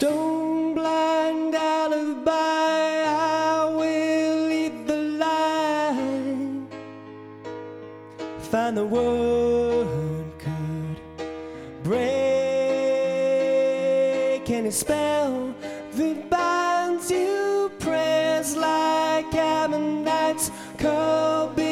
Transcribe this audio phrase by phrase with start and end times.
[0.00, 6.68] Stone blind alibi, I will lead the line.
[8.38, 11.00] Find the word could
[11.82, 11.98] break
[14.48, 15.52] any spell
[15.94, 17.68] that binds you.
[17.80, 21.67] Press like ammonites, curl beneath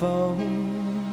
[0.00, 1.12] phone.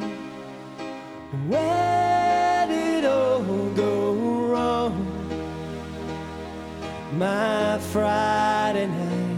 [1.46, 4.14] Where did all go
[4.48, 4.94] wrong?
[7.12, 9.37] My Friday night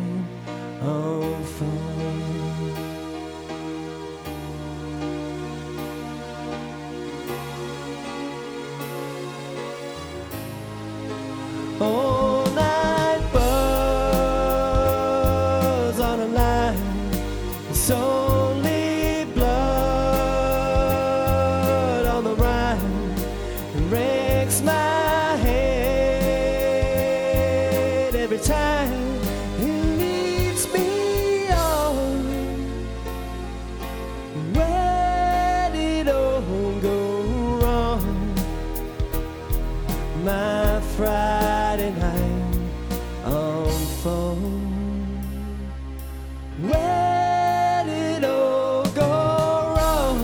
[41.20, 43.70] Friday night on
[44.02, 45.20] phone.
[46.68, 49.10] Where did all go
[49.76, 50.20] wrong?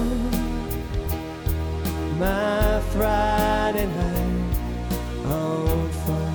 [2.18, 4.56] My Friday night
[5.26, 6.32] on phone.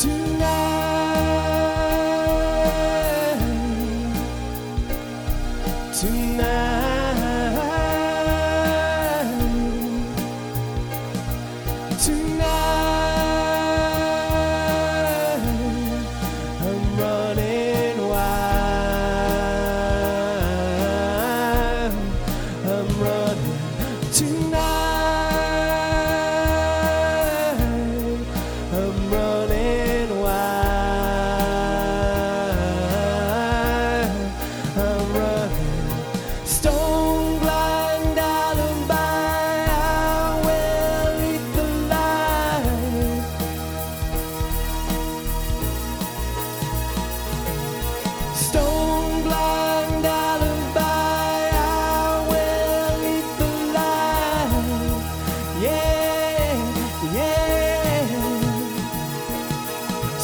[0.00, 0.63] Tonight,
[5.94, 6.33] tonight,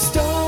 [0.01, 0.40] Stop.